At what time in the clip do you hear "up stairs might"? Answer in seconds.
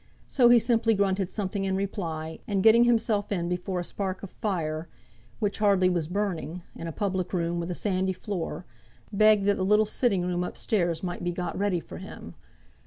10.43-11.23